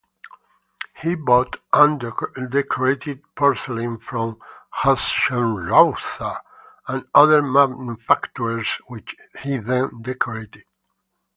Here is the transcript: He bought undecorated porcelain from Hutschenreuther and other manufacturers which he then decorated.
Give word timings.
He 0.95 1.13
bought 1.13 1.57
undecorated 1.73 3.21
porcelain 3.35 3.99
from 3.99 4.41
Hutschenreuther 4.79 6.41
and 6.87 7.05
other 7.13 7.43
manufacturers 7.43 8.79
which 8.87 9.15
he 9.41 9.57
then 9.57 10.01
decorated. 10.01 10.63